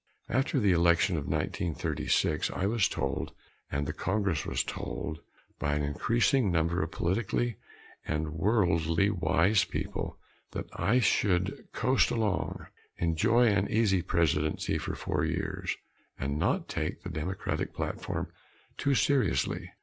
After 0.29 0.59
the 0.59 0.71
election 0.71 1.15
of 1.15 1.27
1936 1.27 2.49
I 2.49 2.65
was 2.65 2.87
told, 2.87 3.33
and 3.71 3.85
the 3.85 3.93
Congress 3.93 4.47
was 4.47 4.63
told, 4.63 5.19
by 5.59 5.75
an 5.75 5.83
increasing 5.83 6.49
number 6.49 6.81
of 6.81 6.89
politically 6.89 7.57
and 8.03 8.33
worldly 8.33 9.11
wise 9.11 9.63
people 9.63 10.17
that 10.53 10.65
I 10.73 11.01
should 11.01 11.67
coast 11.71 12.09
along, 12.09 12.65
enjoy 12.97 13.49
an 13.49 13.69
easy 13.69 14.01
Presidency 14.01 14.79
for 14.79 14.95
four 14.95 15.23
years, 15.23 15.77
and 16.17 16.39
not 16.39 16.67
take 16.67 17.03
the 17.03 17.09
Democratic 17.11 17.71
platform 17.71 18.31
too 18.79 18.95
seriously. 18.95 19.69